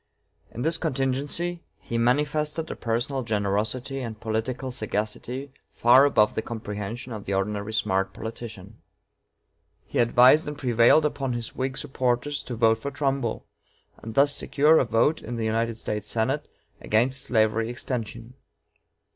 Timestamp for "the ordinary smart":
7.25-8.11